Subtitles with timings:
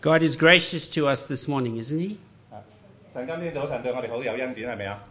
[0.00, 2.16] God is gracious to us this morning, isn't He?
[3.12, 5.02] 神今天早晨对我哋好有恩典，系咪啊？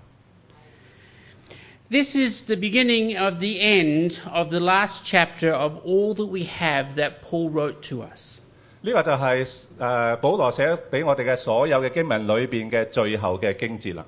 [1.90, 6.46] This is the beginning of the end of the last chapter of all that we
[6.46, 8.40] have that Paul wrote to us.
[8.82, 14.06] 呢个就系、诶、保罗写俾我哋嘅所有嘅经文里边嘅最后嘅经节啦。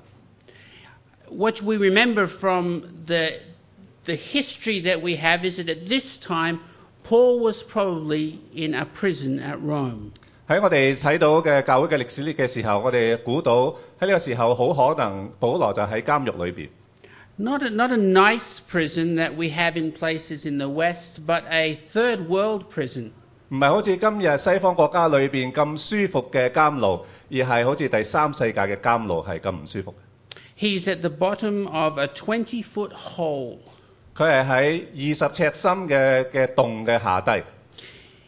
[1.29, 3.31] What we remember from the,
[4.05, 6.59] the history that we have is that at this time,
[7.04, 10.13] Paul was probably in a prison at Rome.
[10.48, 13.68] 喺我哋睇到嘅教會嘅歷史嘅時候，我哋估到
[14.00, 16.68] 喺呢個時候好可能保羅就喺監獄裏邊。
[17.36, 21.75] Not a, not a nice prison that we have in places in the West, but a
[21.93, 23.13] third world prison.
[23.49, 29.94] 唔係好似今日西方國家裏邊咁舒服嘅監牢，而係好似第三世界嘅監牢係咁唔舒服。
[30.58, 33.58] He's at the bottom of a twenty-foot hole.
[34.16, 37.42] 佢係喺二十尺深嘅嘅洞嘅下低。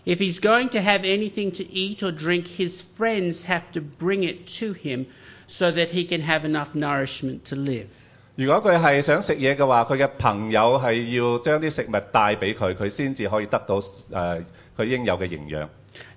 [0.06, 4.24] If he's going to have anything to eat or drink, his friends have to bring
[4.24, 5.06] it to him
[5.48, 7.88] so that he can have enough nourishment to live.
[8.36, 14.44] 如果佢系想食嘢嘅话，佢嘅朋友系要将啲食物带俾佢，佢先至可以得到诶
[14.78, 15.68] 佢、应有嘅营养。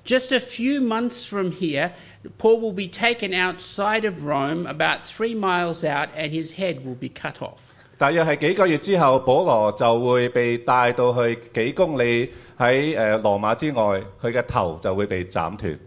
[0.06, 1.90] Just a few months from here,
[2.38, 6.94] Paul will be taken outside of Rome, about three miles out, and his head will
[6.94, 7.58] be cut off.
[7.98, 15.79] 大约系几个月之后，保罗就会被带到去几公里 喺誒羅馬之外，佢嘅頭就會被斬斷。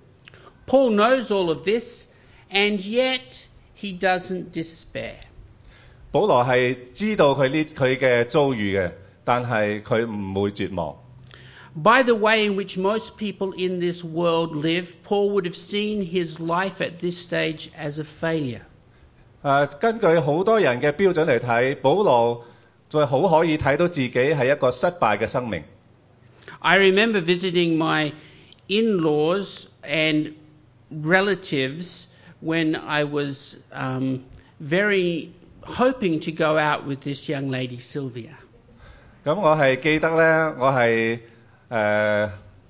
[0.67, 2.07] Paul knows all of this,
[2.51, 3.47] and yet
[3.81, 5.15] he doesn't despair.
[6.13, 8.93] 保羅係知道佢呢佢嘅遭遇嘅，
[9.25, 10.97] 但係佢唔會絕望。
[11.73, 16.39] By the way in which most people in this world live, Paul would have seen his
[16.41, 18.63] life at this stage as a failure.
[19.43, 22.45] 誒、根據好多人嘅標準嚟睇，保羅
[22.89, 25.63] 就好可以睇到自己係一個失敗嘅生命。
[26.61, 28.14] I remember visiting my
[28.67, 30.34] in laws and
[30.92, 32.08] relatives
[32.42, 34.23] when I was um,
[34.59, 35.31] very
[35.64, 38.36] hoping to go out with this young lady, Sylvia.
[39.23, 41.20] 咁我系记得呢，我系
[41.70, 42.30] 诶、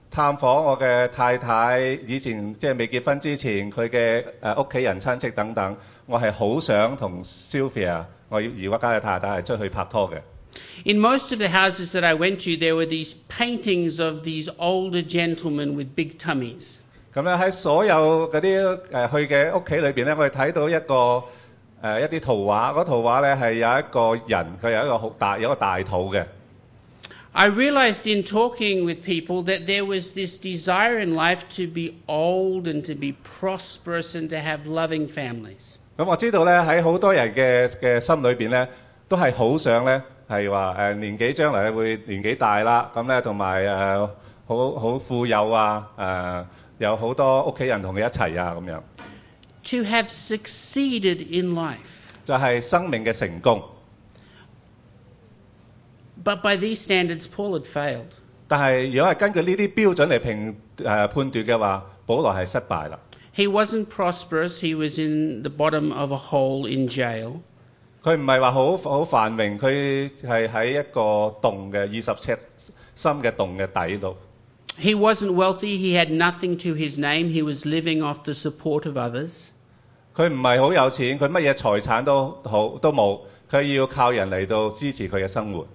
[0.09, 5.75] 探访我嘅太太，以前即系未结婚之前，佢嘅诶屋企人亲戚等等，
[6.05, 10.21] 我系好想同 Sylvia，我而家嘅太太系出去拍拖嘅。
[10.85, 14.49] In most of the houses that I went to, there were these paintings of these
[14.59, 16.79] older gentlemen with big tummies.
[17.13, 21.23] 咁咧喺所有嗰啲诶去嘅屋企里边咧，我哋睇到一个
[21.81, 26.25] 诶、一啲图画，嗰图画咧系有一个人，佢有一个好大有一个大肚嘅。
[27.31, 31.95] I realized in talking with people that there was this desire in life to be
[32.07, 35.77] old and to be prosperous and to have loving families.
[35.97, 38.67] 咁我知道咧喺好多人嘅嘅心里边咧，
[39.09, 44.10] 都系好想咧 係話誒年紀將來會年紀大啦，咁咧同埋誒
[44.46, 46.44] 好好富有啊，誒、
[46.78, 48.80] 有好多屋企人同佢一齊啊咁樣
[49.64, 51.78] ，To have succeeded in life.
[52.24, 53.60] 就係、生命嘅成功。
[56.22, 58.12] But by these standards, Paul had failed.
[58.46, 62.98] 但係如果係根據呢啲標準嚟評誒、判斷嘅話，保羅係失敗啦。
[63.34, 67.40] He wasn't prosperous, he was in the bottom of a hole in jail.
[68.02, 72.38] 佢唔係話好好繁榮，佢係喺一個洞嘅二十尺
[72.96, 74.16] 深嘅洞嘅底度。
[74.78, 78.96] He wasn't wealthy, he had nothing to his name, he was living off the support of
[78.96, 79.48] others.
[80.16, 85.66] 佢唔係好有錢，佢乜嘢財產都好都冇，佢要靠人嚟到支持佢嘅生活。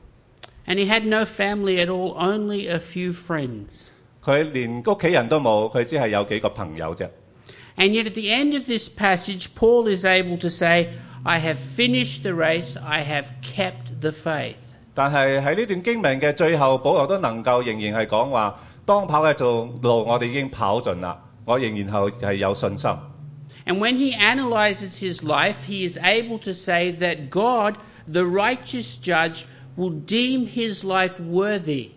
[0.65, 3.89] And he had no family at all, only a few friends.
[4.23, 7.09] 佢連屋企人都冇，佢只係有幾個朋友啫。
[7.76, 10.88] And yet, at the end of this passage, Paul is able to say,
[11.24, 14.56] I have finished the race, I have kept the faith.
[14.94, 22.90] 但系喺呢段经文嘅最后，保罗都能够仍然系讲话：当跑嘅做路，我哋已经跑尽啦，我仍然系系有信心。
[23.66, 27.76] And when he analyzes his life, he is able to say that God,
[28.10, 29.44] the righteous judge,
[29.76, 31.90] will deem his life worthy.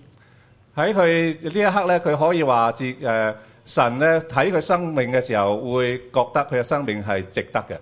[0.75, 3.35] 喺佢呢一刻咧，佢可以话自诶、呃
[3.67, 7.77] 神咧睇佢生命嘅时候，会觉得佢嘅生命系值得嘅。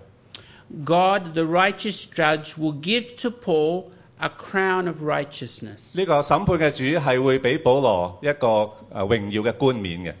[0.84, 5.98] God, the righteous judge, will give to Paul a crown of righteousness.
[5.98, 10.14] 呢个审判嘅主系会俾保罗一个诶、呃、荣耀嘅冠冕嘅。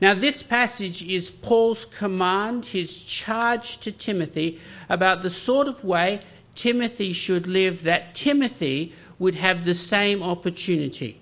[0.00, 4.58] Now, this passage is Paul's command, his charge to Timothy
[4.88, 6.20] about the sort of way
[6.56, 11.14] Timothy should live, that Timothy would have the same opportunity.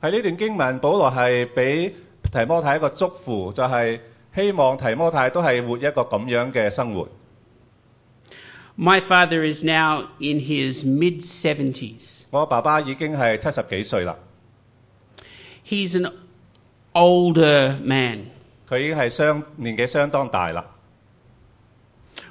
[0.00, 1.94] 喺呢段经文，保罗系俾
[2.33, 3.99] 提摩太一個祝福，就係、
[4.33, 7.07] 希望提摩太都係活一個咁樣嘅生活。
[8.75, 12.23] My father is now in his mid 70s.
[12.31, 14.15] 我爸爸已經係七十幾歲啦
[15.67, 16.11] ，He's an
[16.93, 18.31] older man.
[18.67, 20.65] 佢已經係相年紀相當大啦。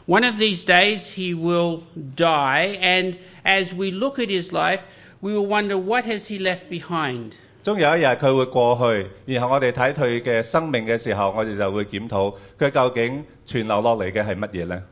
[0.08, 4.80] One of these days he will die, and as we look at his life,
[5.20, 7.34] we will wonder what has he left behind.
[7.64, 14.82] 終有一日佢會過去，然後我哋睇佢嘅生命嘅時候，我哋就會檢討佢究竟傳留落嚟嘅係乜嘢呢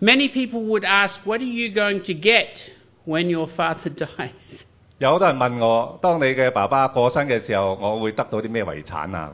[0.00, 2.70] ？Many people would ask, What are you going to get
[3.06, 4.62] when your father dies?
[4.98, 9.32] 有好多人問我，當你嘅爸爸過身嘅時候，我會得到啲咩遺產啊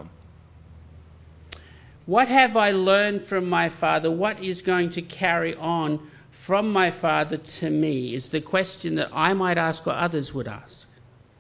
[2.07, 4.11] ？What have I learned from my father?
[4.11, 5.99] What is going to carry on
[6.31, 8.15] from my father to me?
[8.17, 10.87] Is the question that I might ask or others would ask.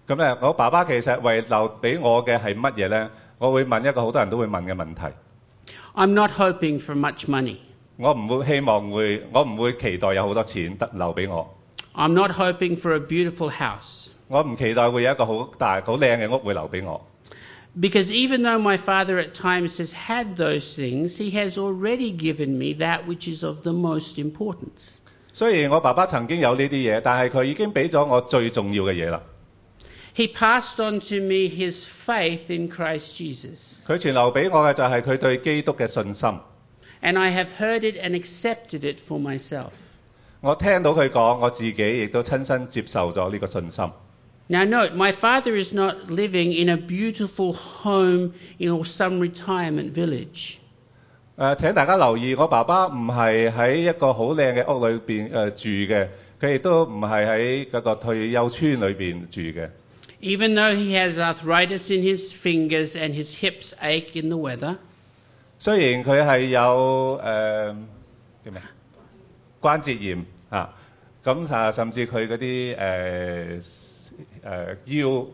[0.06, 3.10] 咁咧，我爸爸其實遺留俾我嘅係乜嘢呢？
[3.38, 5.14] 我會問一個好多人都會問嘅問題。
[5.94, 7.56] I'm not hoping for much money.
[7.98, 11.54] 我唔會希望會，我唔會期待有好多錢得留俾我。
[11.94, 14.08] I'm not hoping for a beautiful house.
[14.28, 17.04] 我唔期待會有一個好大、好靚嘅屋會留俾我。
[17.78, 22.74] Because even though my father at times has had those things, he has already given me
[22.78, 24.98] that which is of the most importance.
[25.34, 29.20] 雖然我爸爸曾經有呢啲嘢，但係佢已經俾咗我最重要嘅嘢啦。
[30.15, 33.79] He passed on to me his faith in Christ Jesus.
[33.87, 36.29] 佢传留俾我嘅就系佢对基督嘅信心。
[37.01, 39.71] And I have heard it and accepted it for myself.
[40.41, 43.89] 我听到佢讲，我自己亦都亲身接受咗呢个信心。
[44.47, 49.93] Now, note, my father is not living in a beautiful home in or some retirement
[49.93, 50.55] village.
[51.37, 56.07] 诶、呃请大家留意，我爸爸唔系喺一个好靓嘅屋里边诶住嘅，
[56.41, 59.69] 佢亦都唔系喺嗰个退休村里边住嘅。
[60.21, 64.77] Even though he has arthritis in his fingers and his hips ache in the weather,
[65.59, 67.75] 虽然佢系有诶、呃
[68.45, 68.61] 叫咩
[69.61, 70.73] 关节炎啊，
[71.23, 74.11] 咁啊甚至佢嗰啲诶
[74.43, 75.27] 诶腰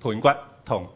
[0.00, 0.28] 盘骨
[0.64, 0.88] 痛，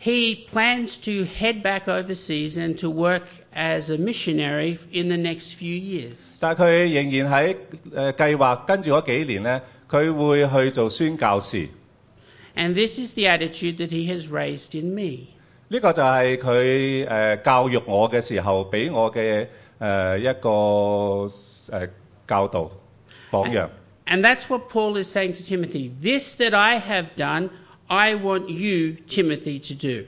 [0.00, 3.22] he plans to head back overseas and to work
[3.56, 6.36] as a missionary in the next few years.
[6.40, 7.56] 但系佢仍然喺诶、
[7.94, 11.68] 呃、计划跟住嗰几年呢，佢会去做宣教士。
[12.54, 15.28] And this is the attitude that he has raised in me.
[15.68, 19.46] 呢个就系佢诶教育我嘅时候俾我嘅诶、
[19.78, 21.32] 呃一个诶、
[21.70, 21.88] 呃
[22.26, 22.70] 教导
[23.30, 23.68] 榜样。
[24.06, 25.90] And that's what Paul is saying to Timothy.
[26.02, 27.50] This that I have done,
[27.86, 30.06] I want you, Timothy, to do.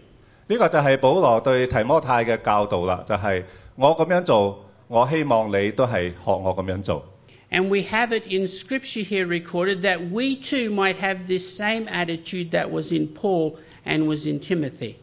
[0.49, 3.43] 呢個就係保羅對提摩太嘅教導啦，就係、
[3.75, 7.05] 我咁樣做，我希望你都係學我咁樣做。
[7.51, 12.51] And we have it in Scripture here recorded that we too might have this same attitude
[12.51, 13.55] that was in Paul
[13.85, 14.95] and was in Timothy.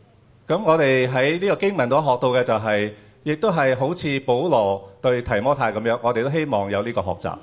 [0.49, 2.93] 咁我哋喺呢個經文度學到嘅就係、
[3.25, 7.39] 亦都係好似保羅對提摩太咁樣，我哋都希望有呢個學習。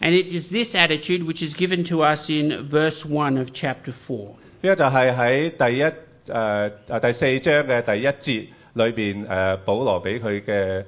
[0.00, 3.92] And it is this attitude which is given to us in verse one of chapter
[3.92, 4.34] four.
[4.62, 10.84] 呢個就係喺第一誒誒、呃第四章嘅第一節裏邊誒，保羅俾佢嘅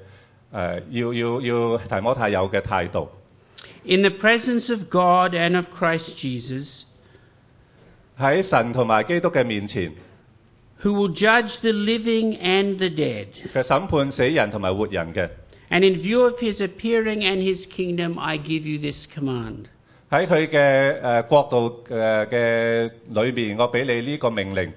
[0.53, 3.09] 誒要要要提摩太有嘅態度。
[3.85, 6.83] In the presence of God and of Christ Jesus,
[8.19, 9.91] 喺神同埋基督嘅面前
[10.81, 13.27] ，who will judge the living and the dead.
[13.53, 15.29] 佢審判死人同埋活人嘅。
[15.69, 19.65] And in view of his appearing and his kingdom, I give you this command.
[20.11, 24.71] 喺佢嘅誒國度誒嘅裏邊，我俾你呢個命令。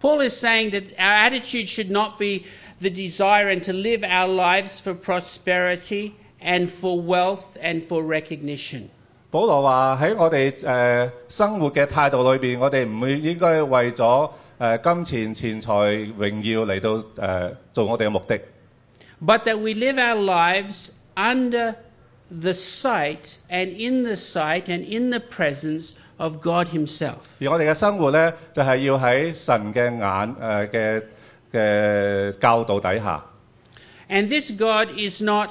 [0.00, 2.44] Paul is saying that our attitude should not be
[2.80, 8.90] the desire and to live our lives for prosperity and for wealth and for recognition.
[9.30, 18.38] 保罗话喺我哋诶、呃生活嘅态度里边，我哋唔会应该为咗诶、呃金钱、钱财、荣耀嚟到诶、呃做我哋嘅目的，
[19.24, 21.76] But that we live our lives under
[22.30, 27.16] the sight and in the sight and in the presence of God Himself.
[27.40, 31.02] 而我哋嘅生活呢，就系、要喺神嘅眼诶嘅
[31.52, 33.24] 嘅教导底下。
[34.08, 35.50] And this God is not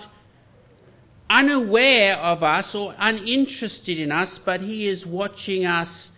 [1.29, 6.11] unaware of us or uninterested in us, but He is watching us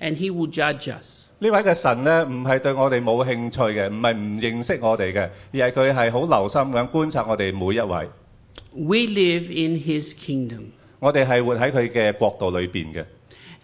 [0.00, 1.26] and He will judge us.
[1.42, 8.08] 呢位嘅神呢，唔系对我哋冇兴趣嘅，唔系唔认识我哋嘅，而系佢系好留心咁观察我哋每一位。
[8.72, 10.66] We live in His kingdom.
[11.00, 13.04] 我哋系活喺佢嘅国度里边嘅。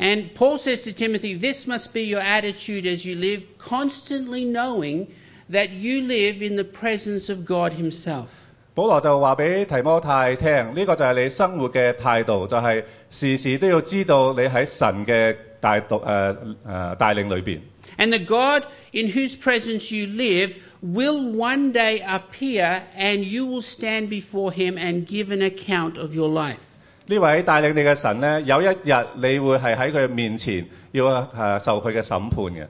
[0.01, 5.07] And Paul says to Timothy, this must be your attitude as you live, constantly knowing
[5.49, 8.29] that you live in the presence of God Himself.
[8.75, 17.61] 保罗就话俾提摩太听，呢、个就系你生活嘅态度，就系、时时都要知道你喺神嘅带导诶诶带领里边。
[17.97, 23.63] And the God in whose presence you live will one day appear and you will
[23.63, 26.59] stand before Him and give an account of your life.
[27.08, 32.68] 呢位帶領你嘅神呢，有一日你會係喺佢面前要誒、受佢嘅審判嘅。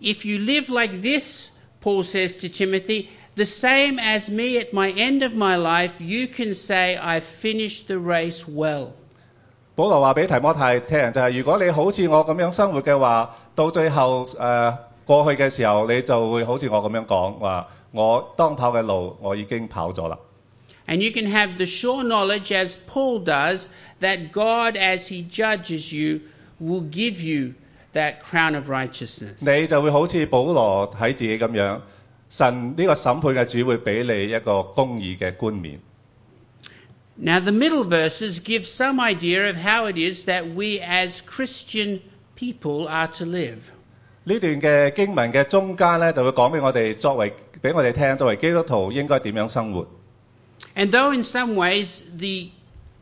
[0.00, 1.50] If you live like this,
[1.82, 6.26] Paul says to Timothy, the same as me at my end of my life, you
[6.28, 8.88] can say, I've finished the race well.
[9.74, 20.18] 保羅話俾提摩太聽就係、如果你好似我咁樣生活嘅話，到最後誒、呃、過去嘅時候，你就會好似我咁樣講話，我當跑嘅路我已經跑咗啦。
[20.87, 26.21] And you can have the sure knowledge, as Paul does, that God, as he judges you,
[26.59, 27.53] will give you
[27.93, 29.41] that crown of righteousness.
[29.41, 31.81] 你就会好似保罗睇自己咁样，
[32.29, 35.79] 神呢个审判嘅主会俾你一个公义嘅冠冕。
[37.17, 41.99] Now, the middle verses give some idea of how it is that we as Christian
[42.35, 43.69] people are to live.
[44.23, 49.87] 呢段嘅经文嘅中间呢，就会讲俾我哋作为俾我哋听，作为基督徒应该点样生活。
[50.75, 52.49] And though in some ways the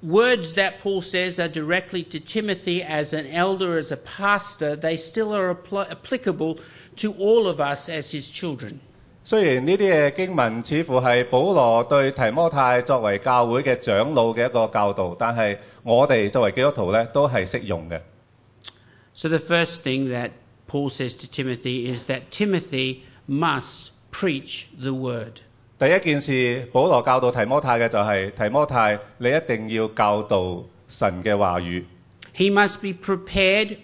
[0.01, 4.98] words that Paul says are directly to Timothy as an elder, as a pastor, they
[4.98, 6.60] still are appl- applicable
[6.98, 8.79] to all of us as his children.
[9.25, 18.01] 虽然呢啲嘅经文似乎系保罗对提摩太作为教会嘅长老嘅一个教导，但系我哋作为基督徒呢，都系适用嘅。
[19.13, 20.32] So the first thing that
[20.68, 25.41] Paul says to Timothy is that Timothy must preach the word.
[25.77, 31.84] 第一件事，保罗教导提摩太嘅就系、提摩太，你一定要教导神嘅话语。
[32.36, 33.77] He must be prepared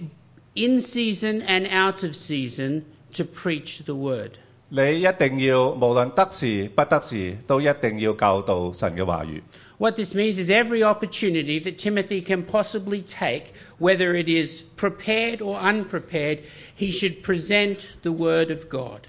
[0.53, 2.84] in season and out of season
[3.15, 4.31] to preach the word.
[4.69, 9.41] 你一定要无论得时不得时，都一定要教导神嘅话语。
[9.77, 15.39] What this means is every opportunity that Timothy can possibly take, whether it is prepared
[15.39, 16.39] or unprepared,
[16.77, 19.01] he should present the word of God.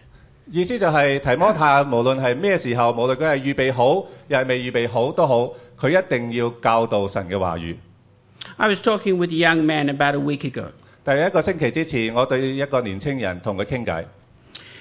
[0.50, 7.76] 意思就系、提摩太无论系咩时候，无论佢系预备好又系未预备好都好，佢一定要教导神嘅话语。
[8.56, 10.66] I was talking with a young man about a week ago.
[11.04, 14.04] 第一个星期之前，我对一个年青人同佢倾偈，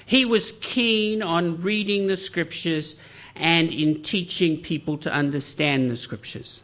[0.08, 2.94] He was keen on reading the scriptures
[3.34, 6.60] and in teaching people to understand the scriptures.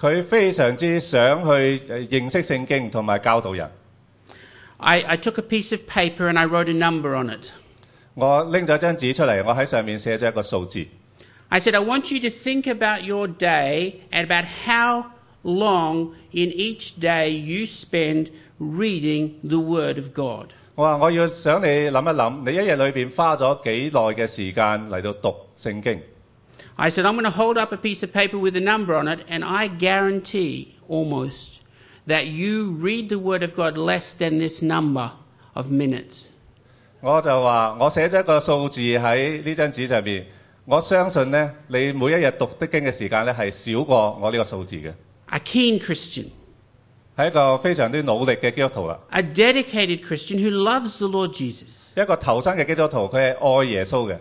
[0.00, 3.70] 佢非常之想去诶认识圣经同埋教导人。
[4.78, 7.50] I, I took a piece of paper and I wrote a number on it.
[8.14, 10.86] 我拎咗张纸出嚟，我喺上面写咗一个数字。
[11.48, 16.50] I said, I want you to think about your day and about how long in
[16.50, 20.48] each day you spend reading the Word of God.
[20.74, 26.00] 我话我要想你谂一谂，你一日里边花咗几耐嘅时间嚟到读圣经？
[26.74, 29.08] I said, I'm going to hold up a piece of paper with a number on
[29.08, 31.60] it, and I guarantee almost
[32.06, 35.12] that you read the Word of God less than this number
[35.54, 36.28] of minutes.
[37.01, 40.27] 我就話我寫咗一個數字喺呢張紙上面，
[40.65, 44.93] 我相信呢，你每一日讀的經嘅時間呢係少過我呢個數字嘅
[45.31, 46.25] ，A keen Christian,
[47.17, 48.99] 係一個非常之努力嘅基督徒啦。
[49.09, 51.89] a dedicated Christian who loves the Lord Jesus.
[51.99, 54.17] 一個投身嘅基督徒，佢係愛耶穌嘅。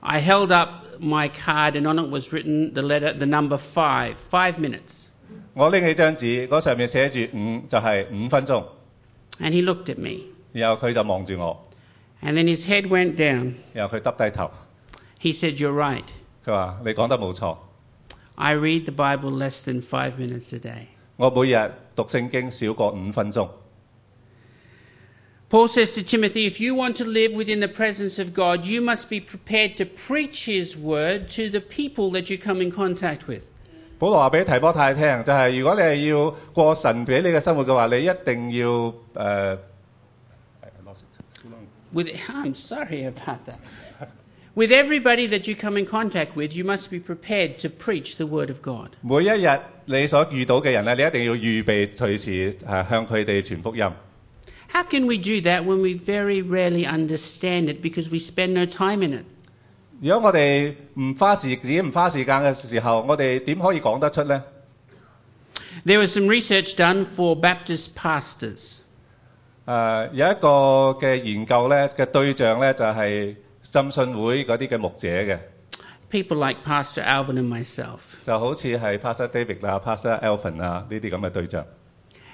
[0.00, 0.68] I held up
[1.00, 5.06] my card, and on it was written the letter, the number five, five minutes.
[5.54, 8.64] 我拎起張紙，嗰上面寫住五，就係五分鐘。
[9.40, 11.66] And he looked at me, 然後佢就望住我
[12.22, 13.54] ，and then his head went down.
[13.72, 14.50] 然後佢耷低頭
[15.20, 16.04] ，He said, You're right.
[16.46, 17.56] 佢話：你講得冇錯
[18.36, 20.86] ，I read the Bible less than five minutes a day.
[21.16, 23.48] 我每日讀聖經少過五分鐘。
[25.50, 29.08] Paul says to Timothy, if you want to live within the presence of God, you must
[29.10, 33.42] be prepared to preach His word to the people that you come in contact with.
[33.98, 38.94] 保羅話俾提波太聽，就係、如果你係要過神俾你嘅生活嘅話，你一定要誒。
[39.14, 39.58] 呃
[41.93, 43.59] With, I'm sorry about that.
[44.55, 48.25] With everybody that you come in contact with, you must be prepared to preach the
[48.27, 48.89] word of God.
[49.01, 53.89] 每一日你所遇到嘅人咧，你一定要预备随时诶向佢哋传福音。
[54.71, 58.65] How can we do that when we very rarely understand it because we spend no
[58.65, 59.25] time in it?
[60.01, 64.43] 如果我哋唔花时自己唔花时间嘅时候，我哋点可以讲得出呢？
[65.85, 68.79] There was some research done for Baptist pastors.
[69.65, 70.47] 诶、有一个
[70.99, 75.37] 嘅研究咧嘅对象咧就系、浸信会嗰啲嘅牧者嘅，
[76.09, 77.99] People like Pastor Alvin and myself.
[78.23, 81.65] 就好似系 Pastor David 啊、Pastor Alvin 啊呢啲咁嘅对象。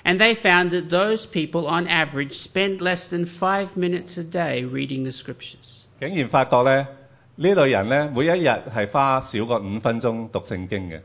[0.05, 4.63] And they found that those people, on average, spend less than five minutes a day
[4.63, 5.83] reading the scriptures.
[5.99, 6.87] 竟然发觉咧
[7.35, 11.01] 呢类人咧每一日系花少过五分钟读圣经嘅。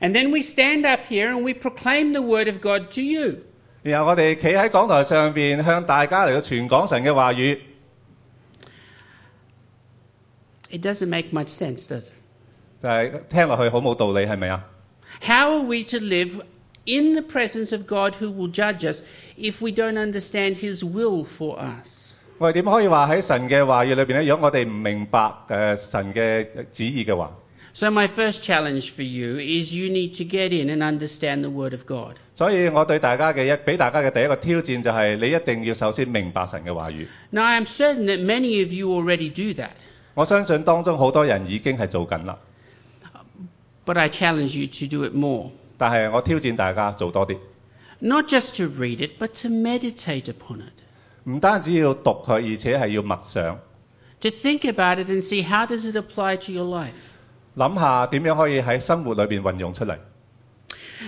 [0.00, 3.44] And then we stand up here and we proclaim the word of God to you.
[3.81, 7.59] 然後我哋企喺講台上邊向大家嚟到傳講神嘅話語
[10.71, 12.13] ，It doesn't make much sense, does it?
[12.81, 14.65] 就係、聽落去好冇道理，係咪啊
[15.21, 16.41] ？How are we to live
[16.85, 19.01] in the presence of God who will judge us
[19.37, 22.15] if we don't understand his will for us?
[22.37, 24.23] 我哋點可以話喺神嘅話語裏邊咧？
[24.29, 27.31] 如果我哋唔明白誒、呃神嘅旨意嘅話，
[27.76, 31.72] So, my first challenge for you is you need to get in and understand the Word
[31.72, 32.14] of God.
[32.34, 37.06] 所以我对大家嘅一俾大家嘅第一个挑战就系、你一定要首先明白神嘅话语。
[37.30, 39.72] Now, I am certain that many of you already do that,
[40.14, 42.38] 我相信当中好多人已经系做紧啦，
[43.84, 45.50] but I challenge you to do it more.
[45.76, 47.38] 但系我挑战大家做多啲，
[47.98, 51.28] Not just to read it, but to meditate upon it.
[51.28, 53.58] 唔单止要读佢，而且系要默想，
[54.20, 56.92] To think about it and see how does it apply to your life.
[57.59, 59.97] 諗下點樣可以喺生活裏邊運用出嚟。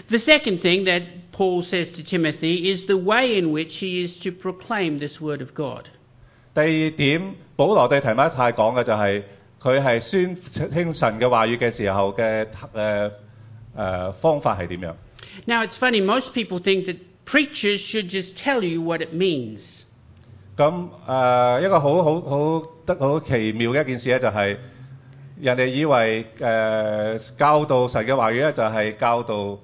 [0.07, 4.19] The second thing that Paul says to Timothy is the way in which he is
[4.23, 5.85] to proclaim this Word of God.
[6.53, 9.23] 第二點，保羅對提摩太講嘅就係
[9.61, 10.35] 佢係宣
[10.69, 13.11] 聽神嘅話語嘅時候嘅誒
[13.77, 14.93] 誒方法係點樣
[15.45, 19.83] ？Now, it's funny, most people think that preachers should just tell you what it means.
[20.57, 24.57] 咁誒、呃一個好好好得好奇妙嘅一件事咧，就係、
[25.40, 29.58] 人哋以为诶、呃教导神嘅话语咧，就系教导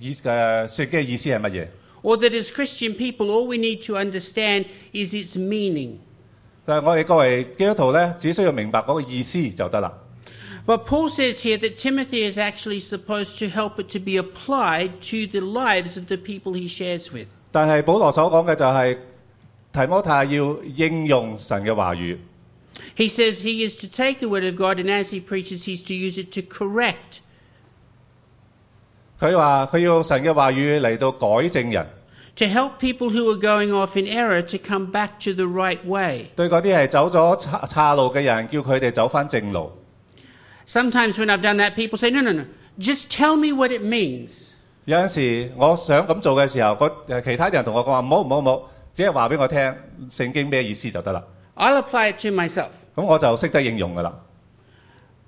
[0.00, 0.22] 意诶
[0.68, 1.66] 说经嘅意思系乜嘢？
[2.02, 5.98] Or that as Christian people, all we need to understand is its meaning.
[6.66, 9.92] 但系我哋作为基督徒咧，只需要明白嗰个意思就得啦。
[10.66, 14.92] But Paul says here that Timothy is actually supposed to help it to be applied
[15.10, 17.26] to the lives of the people he shares with.
[17.52, 18.96] 但系保罗所讲嘅就系、
[19.72, 22.18] 提摩太要应用神嘅话语。
[22.96, 25.82] He says he is to take the Word of God and as he preaches, he's
[25.88, 27.20] to use it to correct,
[29.20, 31.86] 佢话佢要神嘅话语嚟到改正人，
[32.36, 35.84] to help people who are going off in error to come back to the right
[35.84, 36.26] way.
[36.36, 39.72] 对嗰啲系走咗岔岔路嘅人，叫佢哋走翻正路。
[40.66, 42.44] Sometimes when I've done that, people say, no, no, no,
[42.78, 44.48] just tell me what it means.
[44.86, 49.74] 有阵时我想咁做嘅时候，嗰诶其他人同我讲话唔好唔好唔好，只系话俾我听
[50.10, 51.24] 圣经咩意思就得啦。
[51.56, 52.70] I'll apply it to myself.
[52.94, 54.14] 咁我就识得应用噶啦。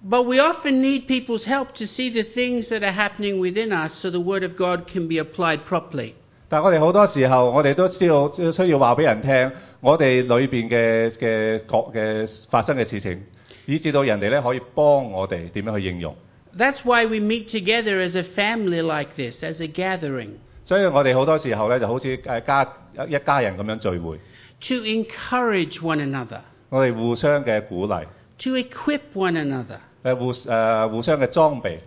[0.08, 3.92] But we often need people's help to see the things that are happening within us
[3.94, 6.12] so the Word of God can be applied properly.
[6.48, 13.20] 但系我哋好多时候，我哋都知道需要话俾人听，我哋里边嘅嘅各嘅发生嘅事情，
[13.66, 16.16] 以至到人哋咧可以帮我哋点样去应用。
[16.56, 22.72] That's why we meet together as a family like this, as a gathering, 所以我哋好多时候咧就好似诶家
[23.08, 24.18] 一家人咁样聚会，
[24.60, 26.40] to encourage one another,
[26.71, 28.05] 我哋互相嘅鼓勵
[28.39, 29.79] ，to equip one another.
[30.03, 31.79] 誒互誒、互相嘅裝備。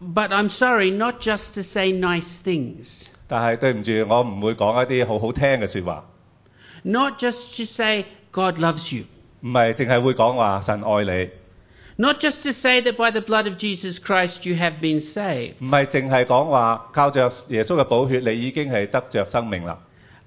[0.00, 6.04] But I'm sorry, not just to say nice things, 但係對唔住，我唔會講一啲好好聽嘅説話
[6.82, 9.04] ，not just to say God loves you,
[9.42, 11.30] 唔係淨係會講話神愛你
[11.96, 19.78] ，not just to say that by the blood of Jesus Christ you have been saved, 唔係淨係講話靠着耶穌嘅寶血，你已經係得着生命啦，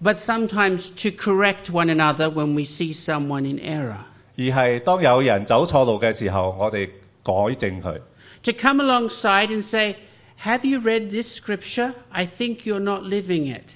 [0.02, 3.98] but sometimes to correct one another when we see someone in error.
[4.36, 6.88] 而系当有人走错路嘅时候，我哋
[7.22, 8.00] 改正佢，
[8.44, 9.96] To come alongside and say,
[10.40, 11.94] Have you read this scripture?
[12.10, 13.70] I think you're not living it.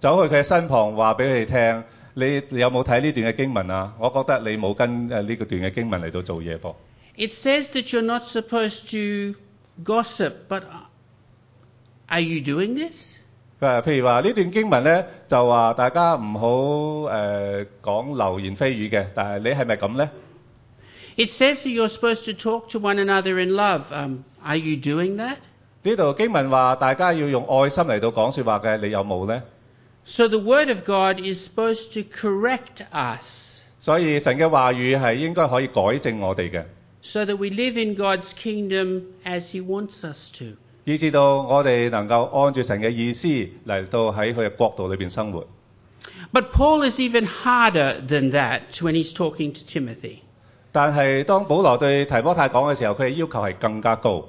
[0.00, 1.84] 走去佢嘅身旁话俾佢哋听，
[2.14, 3.94] 你你有冇睇呢段嘅经文啊？
[4.00, 6.74] 我觉得你冇跟诶呢个段嘅经文嚟到做嘢噃。
[7.16, 9.38] It says that you're not supposed to
[9.84, 10.64] gossip, but
[12.08, 13.14] are you doing this?
[13.59, 16.47] 誒，譬如話呢段經文咧，就話大家唔好
[17.13, 20.09] 誒講流言蜚語嘅，但係你係咪咁咧
[21.17, 23.81] ？It says that you're supposed to talk to one another in love.
[23.91, 25.37] Um, are you doing that?
[25.83, 29.41] 呢度經文話大家要用愛心嚟到講説話嘅，你有冇咧
[30.05, 36.63] ？So the Word of God is supposed to correct us 所以神嘅話語係應該可以改正我哋嘅
[37.01, 40.55] ，so that we live in God's kingdom as He wants us to.
[40.89, 43.27] 以至到我哋能夠按住神嘅意思
[43.67, 45.45] 嚟到喺佢嘅國度裏邊生活。
[46.33, 50.21] But Paul is even harder than that when he's talking to Timothy.
[50.71, 54.25] 但係當保羅對提摩太講嘅時候，佢嘅要求係更加高。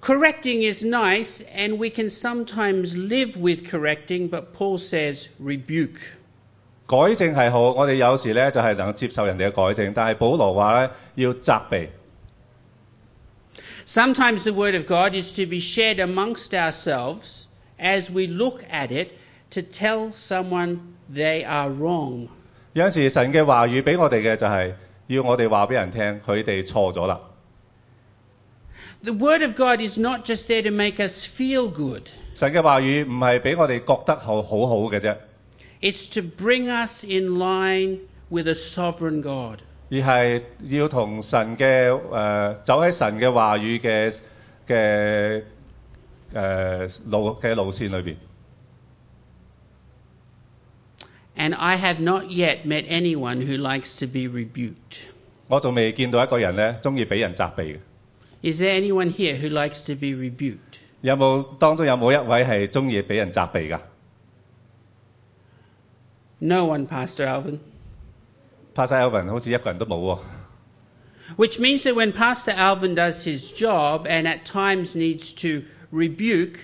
[0.00, 5.98] Correcting is nice, and we can sometimes live with correcting, but Paul says rebuke.
[6.86, 11.88] 改正係好，我哋有時咧就係能夠接受人哋嘅改正，但係保羅話咧要責備。
[13.91, 17.45] Sometimes the Word of God is to be shared amongst ourselves
[17.79, 19.11] as we look at it
[19.51, 22.27] to tell someone they are wrong.
[22.73, 24.73] 有阵时神嘅话语俾我哋嘅就系、
[25.07, 27.19] 要我哋话俾人听，佢哋错咗啦。
[29.03, 35.15] The Word of God is not just there to make us feel good, 神嘅话语唔系俾我哋觉得好好好嘅啫，
[35.81, 39.59] it's to bring us in line with a sovereign God.
[39.92, 44.14] 而係要同神嘅誒、呃走喺神嘅話語嘅
[44.66, 45.42] 嘅
[46.34, 48.16] 誒路嘅路線裏邊。
[51.36, 55.00] and I have not yet met anyone who likes to be rebuked.
[55.48, 57.78] 我仲未見到一個人咧中意俾人責備嘅。
[58.42, 60.78] Is there anyone here who likes to be rebuked?
[61.00, 63.80] 有冇當中有冇一位係中意俾人責備㗎
[66.38, 67.58] ？No one, Pastor Alvin.
[68.75, 70.19] Pastor Alvin 好似一个人都冇喎。
[71.37, 76.59] Which means that when Pastor Alvin does his job and at times needs to rebuke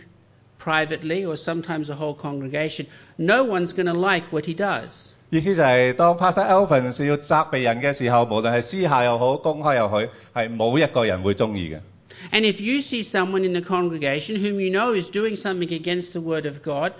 [0.57, 5.11] privately or sometimes a whole congregation, no one's going to like what he does.
[5.31, 9.99] 意思就系当 Pastor Alvin 是要责备人嘅时候，无论系私下又好、公开又好，
[10.33, 11.81] 系冇一个人会中意嘅。
[12.31, 16.13] And if you see someone in the congregation whom you know is doing something against
[16.13, 16.93] the Word of God,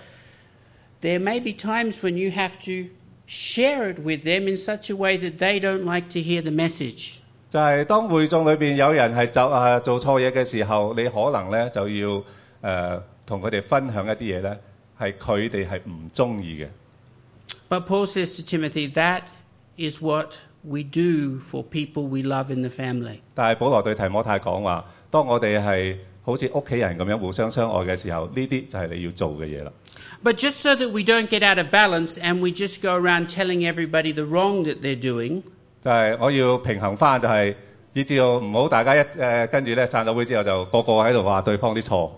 [1.00, 2.90] there may be times when you have to
[3.28, 6.50] share it with them in such a way that they don't like to hear the
[6.50, 7.12] message.
[7.50, 12.22] 就系当会众里边有人系就啊做错嘢嘅时候，你可能咧就要
[12.62, 14.58] 诶同佢哋分享一啲嘢咧，
[14.98, 16.68] 系佢哋系唔中意嘅。
[17.68, 19.22] But Paul says to Timothy, that
[19.76, 23.20] is what we do for people we love in the family.
[23.34, 25.96] 但系保罗对提摩太讲话，当我哋系
[26.28, 29.72] 好似屋企人咁样互相相爱嘅时候，呢啲就系你要做嘅嘢啦。
[30.22, 33.28] But just so that we don't get out of balance and we just go around
[33.28, 35.42] telling everybody the wrong that they're doing,
[35.84, 37.54] 就系我要平衡翻，就系
[37.92, 42.10] 以至到唔好大家一诶、跟住咧散咗会之后就个个喺度话对方啲错。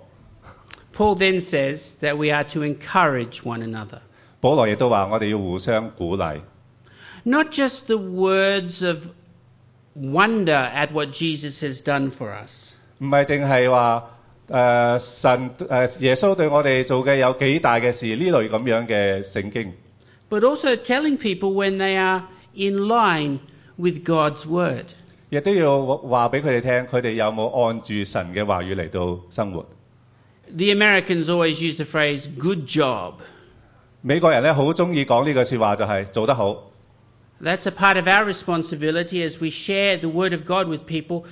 [0.96, 3.98] Paul then says that we are to encourage one another.
[4.40, 6.40] 保罗亦都话我哋要互相鼓励，
[7.24, 9.08] Not just the words of
[9.94, 14.10] wonder at what Jesus has done for us, 唔系净系话
[14.48, 19.72] 诶神诶、耶稣对我哋做嘅有几大嘅事呢类咁样嘅圣经。
[20.28, 23.38] but also telling people when they are in line
[23.76, 24.86] with God's word.
[25.30, 29.66] 亦都要话俾佢哋听，佢哋有冇按住神嘅话语嚟到生活。
[30.48, 33.14] The Americans always use the phrase good job.
[34.02, 36.70] 美国人咧好中意讲呢句说话，就系做得好。
[37.42, 41.24] That's a part of our responsibility as we share the word of God with people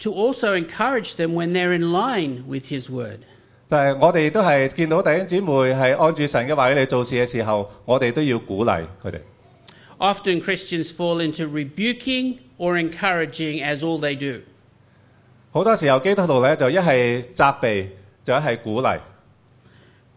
[0.00, 3.20] to also encourage them when they're in line with his word.
[3.68, 9.20] 但系我哋都系见到弟兄姊妹系按住神嘅话语嚟做事嘅时候，我哋都要鼓励佢哋。
[9.98, 14.42] Often Christians fall into rebuking or encouraging as all they do.
[15.52, 17.86] 好多时候基督徒咧就一系责备，
[18.24, 19.00] 就一系鼓励。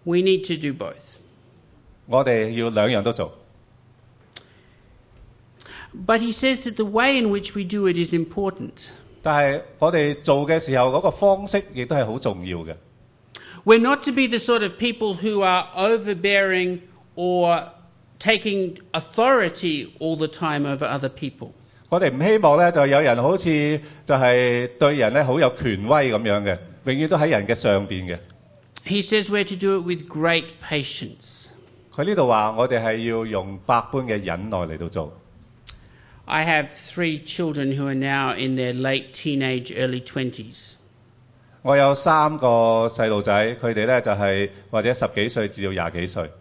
[0.06, 1.17] We need to do both.
[2.08, 3.34] 我哋要两样都做。
[5.93, 8.89] But he says that the way in which we do it is important.
[9.22, 12.74] 但係我哋做嘅時候嗰個方式亦都係好重要嘅。
[13.64, 16.81] We're not to be the sort of people who are overbearing
[17.16, 17.64] or
[18.18, 21.50] taking authority all the time over other people.
[21.90, 28.18] 我哋唔希望咧就有人好似就係對人咧好有權威咁樣嘅，永遠都喺人嘅上邊嘅。
[28.87, 31.48] He says we're to do it with great patience.
[31.94, 35.12] 佢呢度話我哋係要用百般嘅忍耐嚟到做。
[36.28, 40.73] I have three children who are now in their late teenage, early 20s.
[41.62, 46.32] 我有三个细路仔，佢哋咧就系、或者十几岁至到廿几岁，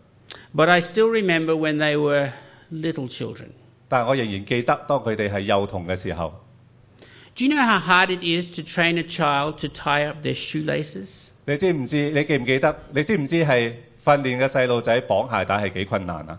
[0.55, 2.31] But I still remember when they were
[2.73, 3.49] little children.
[3.89, 6.41] 但系我仍然记得当佢哋系幼童嘅时候。
[7.35, 10.35] Do you know how hard it is to train a child to tie up their
[10.35, 11.29] shoelaces?
[11.47, 12.11] 你知唔知？
[12.11, 12.77] 你记唔记得？
[12.93, 13.73] 你知唔知系
[14.05, 16.39] 训练嘅细路仔绑鞋带系几困难啊？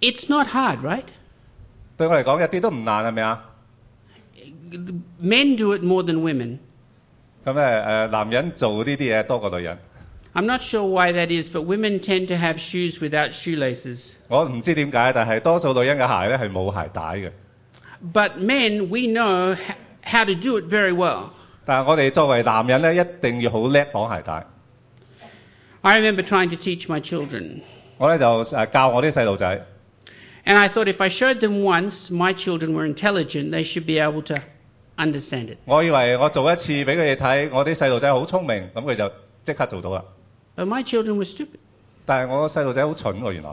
[0.00, 1.04] It's not hard, right?
[1.96, 3.44] 对我嚟讲一啲都唔难，系咪啊？
[5.20, 6.58] Men do it more than women.
[7.44, 9.78] 咁咧诶，男人做呢啲嘢多过女人。
[10.34, 14.14] I'm not sure why that is, but women tend to have shoes without shoelaces.
[14.28, 17.30] 我唔知点解，但系多数女人嘅鞋咧系冇鞋带嘅。
[18.12, 21.30] But men, we know h- how to do it very well.
[21.64, 24.46] 但系我哋作为男人咧，一定要好叻绑鞋带。
[25.82, 27.60] I remember trying to teach my children.
[27.98, 29.66] 我咧就诶教我啲细路仔，
[30.46, 33.98] And I thought if I showed them once my children were intelligent, they should be
[34.00, 34.34] able to
[34.96, 35.58] understand it.
[35.66, 39.12] 我以为我做一次俾佢哋睇，我啲细路仔好聪明，咁佢就
[39.44, 40.04] 即刻做到啦。
[40.56, 41.58] But my children were stupid.
[42.04, 43.50] 但系我个细路仔好蠢喎，原来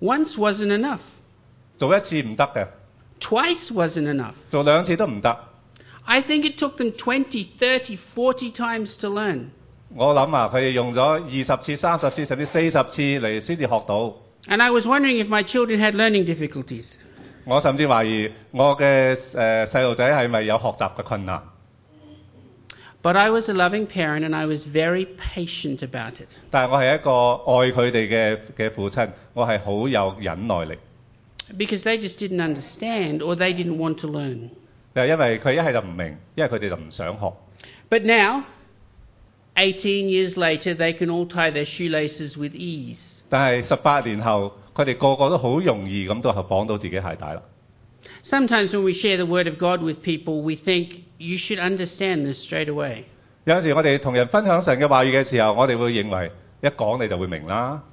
[0.00, 1.00] Once wasn't enough.
[1.78, 2.66] 做一次唔得嘅，
[3.20, 4.34] Twice wasn't enough.
[4.50, 5.38] 做两次都唔得。
[6.04, 9.46] I think it took them 20, 30, 40 times to learn.
[9.94, 14.14] 我谂啊，佢哋用咗二十次、三十次，甚至四十次嚟先至学到。
[14.48, 16.94] And I was wondering if my children had learning difficulties.
[17.44, 21.42] 我甚至怀疑我嘅诶细路仔系咪有学习嘅困难？
[23.02, 26.28] But I was a loving parent and I was very patient about it.
[26.50, 27.10] 但系我系一个
[27.50, 30.78] 爱佢哋嘅嘅父亲，我系好有忍耐力。
[31.56, 34.50] Because they just didn't understand or they didn't want to learn.
[34.94, 37.32] 就系因为佢一系就唔明，一系佢哋就唔想学。
[37.88, 38.42] But now,
[39.56, 43.13] 18 years later, they can all tie their shoelaces with ease.
[43.29, 47.41] 但係十八年後，佢哋個個都好容易咁就綁到自己鞋帶啦。
[48.23, 52.39] Sometimes when we share the Word of God with people, we think, you should understand this
[52.43, 53.03] straight away.
[53.45, 57.83] 有陣時我哋同人分享神嘅話語嘅時候，我哋會認為一講你就會明啦。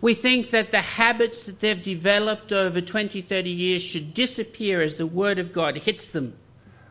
[0.00, 4.94] We think that the habits that they've developed over 20, 30 years should disappear as
[4.96, 6.32] the Word of God hits them.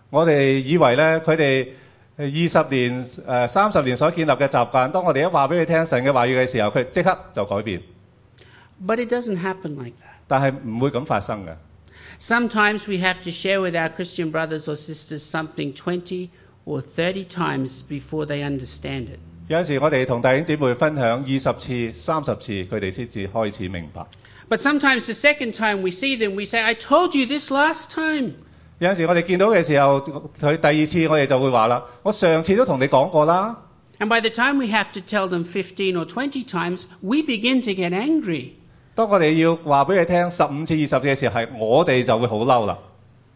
[0.10, 1.68] 我哋以為咧，佢哋
[2.17, 7.83] 二十年、诶三十年所建立嘅习惯，当我哋一话俾佢听神嘅话语嘅时候，佢即刻就改变。
[8.85, 10.19] But it doesn't happen like that.
[10.27, 11.55] 但系唔会咁发生嘅。
[12.21, 16.31] Sometimes we have to share with our Christian brothers or sisters something 20
[16.67, 19.19] or 30 times before they understand it.
[19.49, 24.05] 有阵时我哋同弟兄姊妹分享二十次、三十次，佢哋先至开始明白。
[24.51, 27.91] But sometimes the second time we see them, we say, I told you this last
[27.91, 28.33] time.
[28.80, 33.58] 有陣時我哋見到嘅時候，佢第二次我哋就會話啦：我上次都同你講過啦。
[34.00, 37.72] And by the time we have to tell them fifteen or twenty times, we begin to
[37.72, 38.52] get angry.
[38.96, 42.78] 當我哋要話俾佢聽十五次、二十次嘅時候，係我哋就會好嬲啦。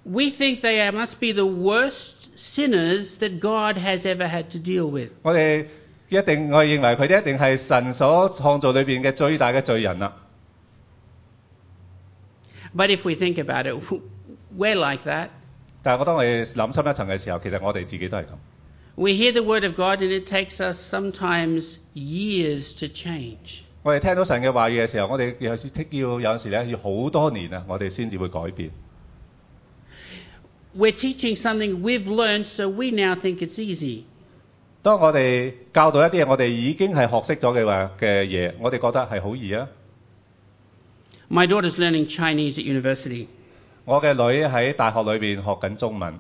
[0.04, 4.90] We think they must be the worst sinners that God has ever had to deal
[4.90, 5.10] with.
[5.22, 5.66] 我哋
[6.10, 10.14] 一定我哋認為佢哋一定係神所創造裏邊嘅最大嘅罪人啦。
[12.76, 13.74] But if we think about it,
[14.57, 15.29] we're like that.
[15.83, 18.29] 但系我当我哋谂深一层嘅时候，其实我哋自己都系咁。
[18.95, 23.63] We hear the word of God and it takes us sometimes years to change.
[23.83, 28.71] 我哋听到神嘅话语嘅时候，我哋有时要有阵时咧要好多年啊，我哋先至会改变。
[30.77, 34.05] We're teaching something we've learned, so we now think it's easy.
[34.83, 39.69] 当我哋教导一啲嘢，我哋已经系学识咗嘅话嘅嘢，我哋觉得系好易啊。
[41.31, 43.27] My daughter's learning Chinese at university.
[43.88, 46.20] 我嘅女喺大學裏邊學緊中文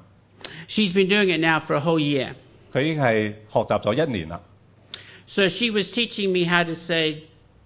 [0.69, 2.29] ，She's been doing it now for a whole year.
[2.71, 4.39] 佢已經係學習咗一年啦。
[5.25, 7.23] So she was teaching me how to say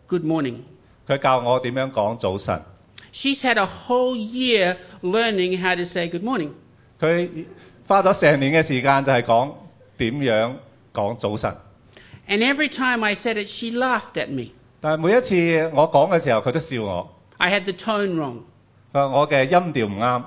[0.07, 0.61] good morning.
[1.07, 2.63] 佢教我點樣講早晨。
[3.13, 6.49] She's had a whole year learning how to say good morning.
[6.99, 7.45] 佢
[7.87, 9.53] 花咗成年嘅時間就係講
[9.97, 10.53] 點樣
[10.91, 11.55] 講早晨。
[12.27, 14.53] And every time I said it, she laughed at me.
[14.79, 17.15] 但係每一次我講嘅時候，佢都笑我。
[17.37, 18.37] I had the tone wrong.
[18.93, 20.23] 我嘅音調唔啱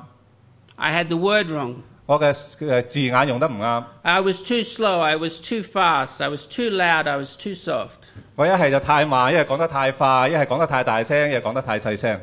[0.76, 1.76] ，I had the word wrong.
[2.06, 3.84] 我嘅誒字眼用得唔啱。
[4.02, 5.00] I was too slow.
[5.00, 6.22] I was too fast.
[6.22, 7.08] I was too loud.
[7.08, 8.08] I was too soft.
[8.36, 12.20] 我一係就太慢，一係講得太快，一係講得太大聲，一係講得太細聲。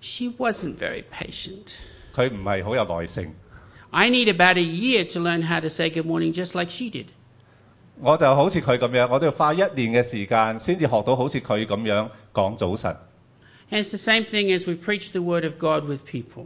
[0.00, 1.72] She wasn't very patient.
[2.14, 3.34] 佢唔係好有耐性。
[3.90, 7.06] I need about a year to learn how to say good morning just like she did.
[8.00, 12.96] 我就好似佢咁樣，我都要花一年嘅時間先至學到好似佢咁樣講早晨。
[13.71, 16.45] And it's the same thing as we preach the word of God with people.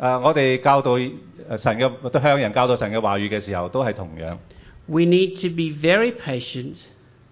[0.00, 1.12] 诶、我哋教导诶
[1.56, 4.38] 神嘅，都向人教导神嘅话语嘅时候，都系同样。
[4.86, 6.82] We need to be very patient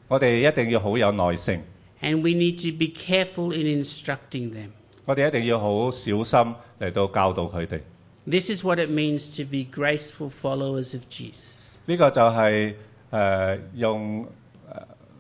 [0.09, 1.61] 我哋一定要好有耐性，
[2.03, 4.69] and we need to be careful in instructing them.
[5.05, 7.81] 我哋一定要好小心嚟到教导佢哋。
[8.27, 11.77] This is what it means to be graceful followers of Jesus.
[11.87, 12.75] 呢、个就系、
[13.11, 14.27] 诶用诶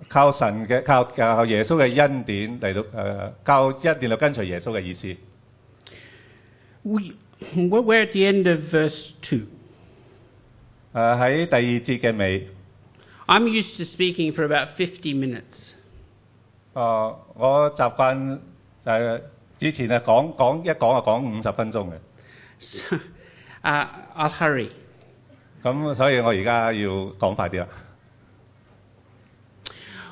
[0.09, 5.15] 靠神嘅靠靠耶穌嘅恩典嚟到誒、靠恩典嚟跟隨耶穌嘅意思。
[6.81, 7.13] We,
[7.55, 9.47] we're we're at the end of verse two.
[10.91, 12.47] 誒喺第二節嘅尾
[13.27, 15.75] ，I'm used to speaking for about fifty minutes.
[16.73, 18.39] 我習慣
[18.83, 19.21] 誒、
[19.59, 21.93] 之前啊講講一講就講五十分鐘嘅
[22.59, 22.95] ，So,
[23.63, 24.69] uh, I'll hurry.
[25.61, 27.67] 咁所以我而家要講快啲啦。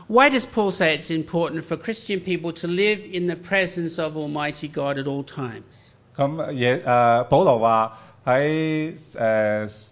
[0.09, 4.16] Why does Paul say it's important for Christian people to live in the presence of
[4.16, 5.90] Almighty God at all times?
[6.16, 9.88] 咁嘢诶，保罗话喺诶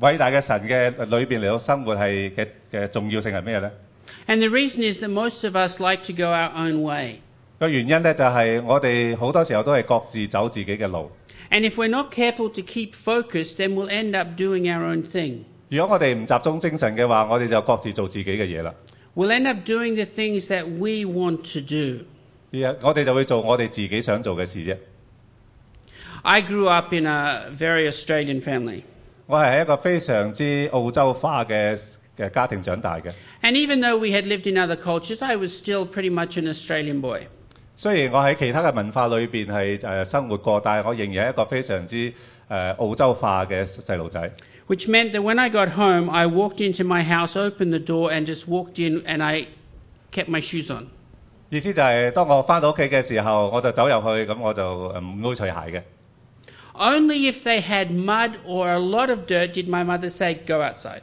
[0.00, 3.70] 伟大嘅神嘅里边嚟到生活系嘅嘅重要性系咩咧？
[4.26, 7.20] And the reason is that most of us like to go our own way.
[7.58, 11.10] 个原因咧就系、我哋好多时候都系各自走自己嘅路。
[11.50, 15.02] And if we're not careful to keep focused, then we'll end up doing our own
[15.02, 15.40] thing.
[15.70, 18.72] 如果我哋唔集中精神嘅话，我哋就各自做自己嘅嘢啦。
[19.14, 22.04] We'll end up doing the things that we want to do.
[22.52, 24.76] 而我哋就会做我哋自己想做嘅事啫。
[26.22, 28.82] I grew up in a very Australian family.
[29.26, 31.78] 我系喺一个非常之澳洲化嘅
[32.16, 33.12] 嘅家庭长大嘅。
[33.42, 36.48] And even though we had lived in other cultures, I was still pretty much an
[36.48, 37.26] Australian boy.
[37.76, 42.12] 虽然我喺其他嘅文化里边系诶生活过，但系我仍然系一个非常之诶、
[42.48, 44.32] 呃澳洲化嘅细路仔。
[44.66, 48.10] Which meant that when I got home, I walked into my house, opened the door,
[48.12, 49.46] and just walked in and I
[50.12, 50.88] kept my shoes on.
[51.50, 55.82] 意思就系、当我翻到屋企嘅时候，我就走入去，咁我就诶唔会除鞋嘅。
[56.74, 60.60] Only if they had mud or a lot of dirt did my mother say, go
[60.62, 61.00] outside.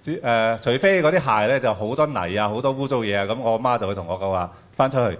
[0.00, 5.18] 只诶、除非嗰啲鞋咧就好多泥啊、好多污糟嘢啊，咁我妈就会同我讲话翻出去。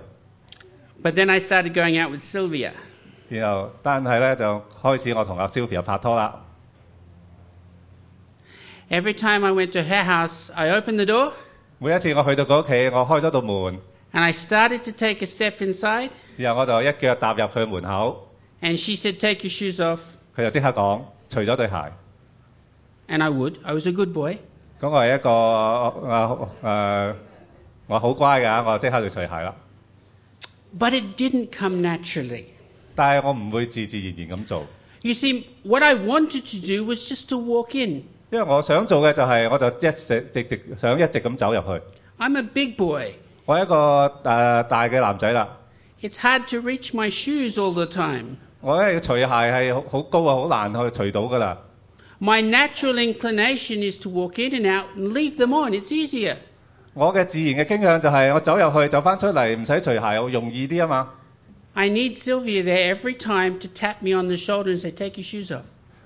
[1.02, 2.70] But then I started going out with Sylvia.
[3.28, 6.42] 然后但系咧就开始我同阿 Sylvia 拍拖啦。
[8.90, 11.32] Every time I went to her house, I opened the door
[11.78, 13.78] 每一次我去到佢屋企，我开咗道门，
[14.12, 18.28] and I started to take a step inside, 然后我就一脚踏入佢门口，
[18.62, 20.00] and she said, Take your shoes off.
[20.36, 21.74] 佢就即刻讲除咗对鞋。
[23.08, 23.56] And I would.
[23.62, 24.38] I was a good boy.
[24.80, 27.14] 咁我系一个诶诶、
[27.88, 29.54] 我好乖㗎，我即刻就除鞋啦。
[30.78, 32.44] But it didn't come naturally.
[32.94, 34.66] 但系我唔会自自然然咁做，
[35.02, 38.04] You see, what I wanted to do was just to walk in.
[38.31, 41.83] 因為我想做嘅就係、我就一直直直想一直咁走入去。
[42.17, 43.13] I'm a big boy.
[43.45, 43.75] 我係一個
[44.23, 45.57] 誒、大嘅男仔啦
[46.01, 48.37] ，It's hard to reach my shoes all the time.
[48.61, 51.57] 我咧除鞋係好好高啊，好難去除到㗎啦。
[52.21, 55.71] My natural inclination is to walk in and out and leave them on.
[55.73, 56.37] It's easier.
[56.93, 61.09] 我嘅自然嘅傾向就係、我走入去走翻出嚟，唔使除鞋，好容易啲啊嘛。
[61.73, 65.23] I need Sylvia there every time to tap me on the shoulder and say, Take your
[65.25, 65.63] shoes off.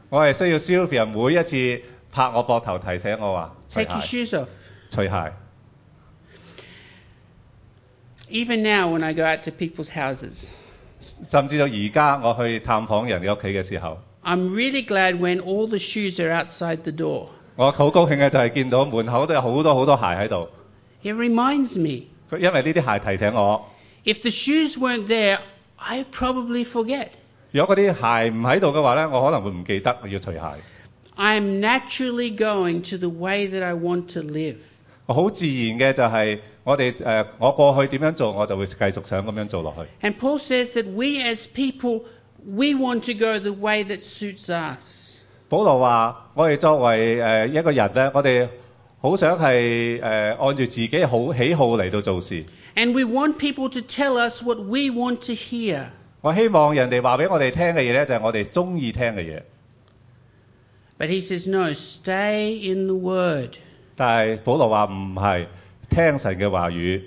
[0.10, 1.82] 我係需要 Sylvia 每一次
[2.16, 4.48] 拍我膊頭提醒我話 Take your，shoes off.
[4.90, 5.34] 除鞋。
[8.30, 10.48] Even now, when I go out to people's houses,
[11.02, 17.28] 甚至到而家我去探訪人嘅屋企嘅時候，I'm really glad when all the shoes are outside the door.
[17.58, 20.48] 我好高興嘅就係見到門口都有好多好多鞋喺度
[21.04, 22.06] ，It reminds me.
[22.32, 23.70] 佢因為呢啲鞋提醒我
[24.06, 25.40] ，If the shoes weren't there,
[25.78, 27.10] I'd probably forget.
[27.52, 30.40] 如果嗰啲鞋唔喺度嘅話咧，我可能會唔記得我要除鞋。
[31.17, 34.57] I'm naturally going to the way that I want to live.
[35.07, 40.07] 我好自然嘅就系我哋诶、呃我过去点样做，我就会继续想咁样做落去。
[40.07, 42.03] And Paul says that we as people,
[42.47, 45.17] we want to go the way that suits us.
[45.49, 48.49] 保罗话：我哋作为诶、呃一个人呢，我哋
[49.01, 52.45] 好想系诶、呃按住自己好喜好嚟到做事。
[52.77, 55.87] And we want people to tell us what we want to hear.
[56.21, 59.43] 我希望人哋话俾我哋听嘅嘢呢，就系、我哋中意听嘅嘢。
[60.99, 63.57] But he says, no, stay in the Word.
[63.97, 65.47] 但系保罗话唔系
[65.89, 67.03] 听神嘅话语，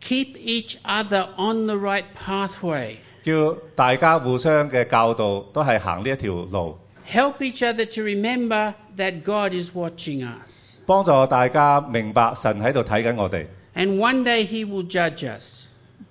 [0.00, 2.96] Keep each other on the right pathway.
[3.24, 10.78] 叫大家互相嘅教导都系行呢一条路， Help each other to remember that God is watching us.
[10.86, 13.46] 帮助大家明白神喺度睇紧我哋。
[13.74, 15.66] And one day he will judge us.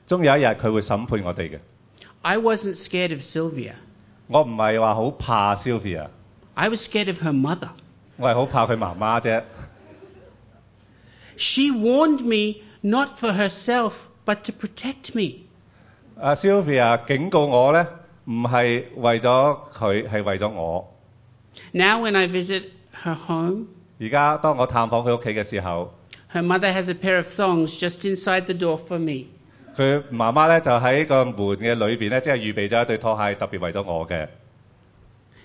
[0.07, 1.59] 终有一日佢会审判我哋嘅。
[2.21, 3.73] I wasn't scared of Sylvia.
[4.27, 6.07] 我唔系话好怕 Sylvia，
[6.55, 7.69] I was scared of her mother.
[8.17, 9.43] 我系好怕佢妈妈啫。
[11.37, 13.93] She warned me not for herself,
[14.25, 15.45] but to protect me.
[16.19, 17.87] 阿 Sylvia 警告我呢，
[18.25, 20.93] 唔系为咗佢，系为咗我。
[21.73, 22.63] Now, when I visit
[23.03, 23.65] her home,
[23.99, 25.93] 而家当我探访佢屋企嘅时候，
[26.33, 29.27] her mother has a pair of thongs just inside the door for me.
[29.75, 34.27] 佢妈妈呢就喺个门嘅里边呢，即系预备咗一对拖鞋，特别为咗我嘅。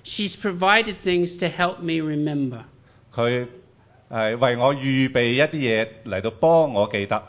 [0.04, 2.64] She's provided things to help me remember.
[3.12, 3.46] 佢
[4.10, 7.22] 系为我预备一啲嘢嚟到帮我记得。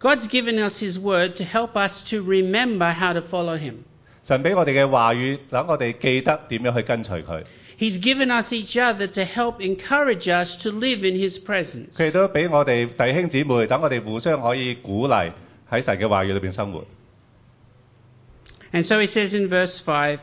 [0.00, 3.84] God's given us His Word to help us to remember how to follow Him.
[4.22, 7.42] 神俾我哋嘅话语，等我哋记得点样去跟随佢。
[7.78, 11.92] He's given us each other to help encourage us to live in His presence.
[11.94, 15.32] 佢亦都俾我哋弟兄姊妹，等我哋互相可以鼓励
[15.70, 16.84] 喺神嘅话语里边生活。
[18.72, 20.18] And so He says in verse 5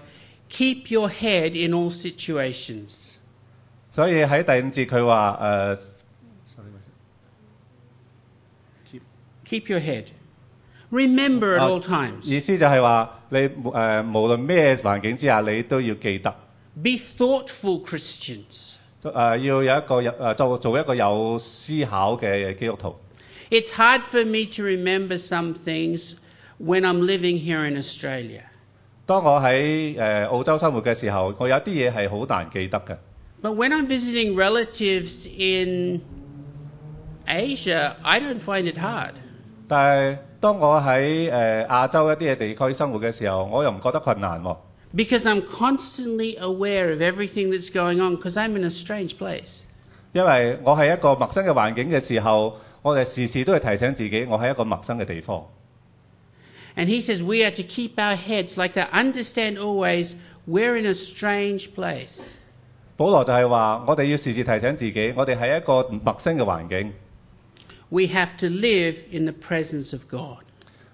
[0.50, 3.14] Keep your head in all situations.
[3.92, 5.78] 所以喺第五节佢话诶，
[9.46, 10.06] Keep your head.
[10.92, 12.26] Remember at Uh, all times.
[12.28, 16.34] 意思就系话你诶、呃、无论咩环境之下，你都要记得。
[16.82, 18.74] Be thoughtful Christians.
[19.02, 22.96] 诶、要有一个有诶做做一个有思考嘅基督徒。
[23.52, 26.16] It's hard for me to remember some things
[26.60, 28.44] when I'm living here in Australia.
[29.11, 32.97] 當我喺誒、呃澳洲生活嘅時候，我有啲嘢係好難記得嘅。
[33.43, 36.01] But when I'm visiting relatives in
[37.27, 39.15] Asia, I don't find it hard.
[39.67, 44.57] 但係當我喺誒、呃亞洲一啲嘅地區生活嘅時候，我又唔覺得困難喎、
[44.95, 49.63] Because I'm constantly aware of everything that's going on because I'm in a strange place.
[50.13, 55.45] 因為我係一個陌生嘅環境嘅時候，我哋時時都係提醒自己，我喺一個陌生嘅地方。
[56.80, 58.90] And he says we are to keep our heads like that.
[58.92, 60.14] Understand always
[60.48, 62.28] we're in a strange place.
[62.98, 66.92] 保罗就系话，我哋要时时提醒自己，我哋系一个陌生嘅环境，
[67.90, 70.44] We have to live in the presence of God.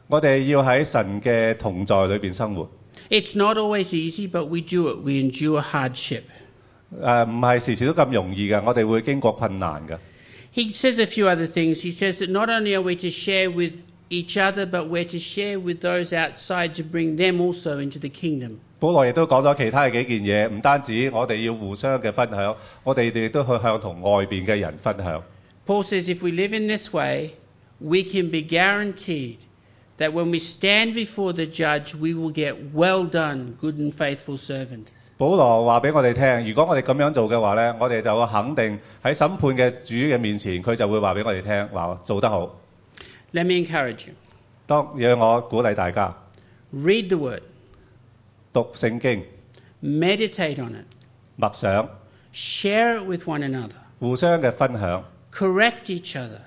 [0.07, 2.69] 我哋要喺神嘅同在里边生活。
[3.09, 4.97] It's not always easy, but we do it.
[5.03, 6.23] We endure hardship.
[7.01, 9.97] 诶唔系时时都咁容易嘅，我哋会经过困难嘅。
[10.53, 11.82] He says a few other things.
[11.82, 13.73] He says that not only are we to share with
[14.09, 18.09] each other, but we're to share with those outside to bring them also into the
[18.09, 18.57] kingdom.
[18.79, 25.23] 保罗亦都讲咗其他嘅几件嘢，唔单止我哋要互相嘅分享，我哋亦都去向同外边嘅人分享。
[25.67, 27.32] Paul says if we live in this way,
[27.79, 29.38] we can be guaranteed
[29.99, 34.38] that when we stand before the judge, we will get well done, good and faithful
[34.38, 34.88] servant.
[35.17, 42.57] 保罗话俾我哋听，如果我哋咁样做嘅话呢，我哋就会肯定喺审判嘅主嘅面前，佢就会话俾我哋听，话做得好。
[43.32, 44.13] Let me encourage you.
[44.67, 46.15] 当让我鼓励大家
[46.73, 47.41] Read the word,
[48.53, 49.25] 读圣经、
[49.84, 50.86] meditate on it,
[51.36, 51.89] 默想、
[52.34, 55.03] share it with one another, 互相嘅分享，
[55.34, 56.39] correct each other,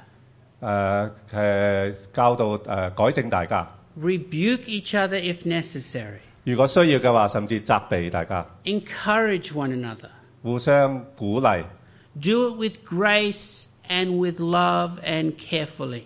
[0.62, 3.68] 诶、诶教导诶、改正大家。
[4.00, 10.08] rebuke each other if necessary, 如果需要嘅话，甚至责备大家， encourage one another.
[10.42, 11.64] 互相鼓励，
[12.20, 16.04] Do it with grace and with love and carefully.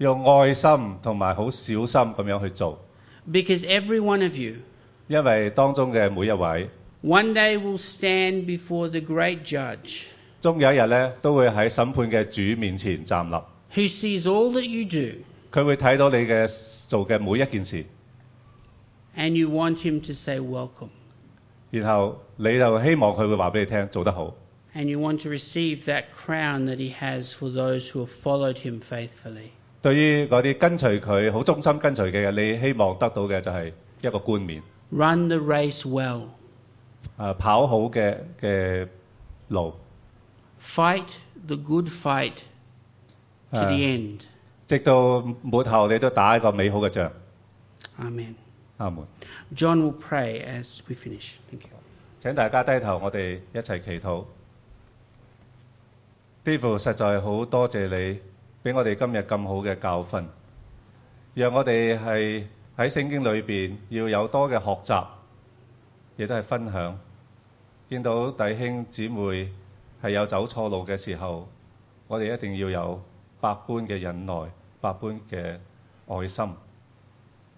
[0.00, 2.78] 用爱心同埋好小心咁样去做，
[3.30, 4.56] Because every one of you
[5.08, 6.68] 因为当中嘅每一位，
[7.02, 10.04] one day will stand before the great judge
[10.42, 13.34] 终有一日咧都会喺审判嘅主面前站立，
[13.74, 15.18] who sees all that you do
[15.50, 16.46] 佢会睇到你嘅
[16.88, 17.84] 做嘅每一件事，
[19.16, 20.90] and you want him to say welcome.
[21.70, 24.34] 然后你就希望佢会话俾你听做得好，
[24.74, 28.58] And you want to receive that crown that he has for those who have followed
[28.58, 29.50] him faithfully.
[29.81, 34.61] 對於嗰啲跟隨佢好忠心跟隨嘅人，你希望得到嘅就係一個冠冕
[34.91, 36.23] ，Run the race well.
[37.17, 38.87] 誒、跑好嘅嘅
[39.49, 39.73] 路
[40.61, 41.05] ，Fight
[41.47, 42.33] the good fight
[43.51, 43.65] to Ah.
[43.67, 44.25] the end.
[44.67, 47.11] 直到末後你都打一個美好嘅仗。
[47.99, 48.35] Amen.
[48.77, 49.05] 阿門。
[49.55, 51.33] John will pray as we finish.
[51.49, 51.71] Thank you.
[52.19, 54.25] 請大家低頭，我哋一齊祈禱。
[56.43, 58.19] 天父實在好多謝你，
[58.62, 60.24] 俾我哋今日咁好嘅教訓，
[61.34, 62.44] 讓我哋係
[62.76, 65.06] 喺聖經裏邊要有多嘅學習，
[66.16, 66.98] 亦都係分享。
[67.88, 69.50] 見到弟兄姊妹
[70.02, 71.48] 係有走錯路嘅時候，
[72.08, 73.02] 我哋一定要有
[73.40, 74.50] 百般嘅忍耐、
[74.80, 75.58] 百般嘅
[76.08, 76.50] 愛心，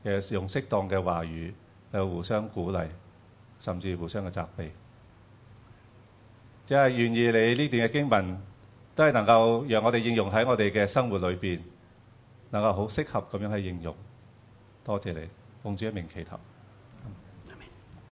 [0.05, 1.53] 嘅用適當嘅話語
[1.93, 2.87] 去互相鼓勵。
[3.61, 4.71] 甚至互相嘅責備。
[6.65, 8.41] 即係願意你呢段嘅經文
[8.96, 11.60] 都係能夠讓我哋應用喺我哋嘅生活裏邊，
[12.52, 13.96] 能夠好適合咁樣去應用。
[14.84, 15.30] 多謝你，
[15.64, 16.38] 奉主一名祈禱。